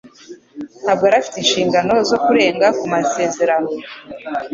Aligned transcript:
Ntabwo 0.83 1.03
yari 1.05 1.17
afite 1.21 1.37
inshingano 1.39 1.93
zo 2.09 2.17
kurenga 2.25 2.67
ku 2.77 2.85
masezerano. 2.93 3.69